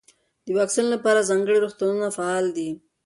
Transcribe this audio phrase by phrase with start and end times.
[0.45, 2.69] د واکسین لپاره ځانګړي روغتونونه فعال دي.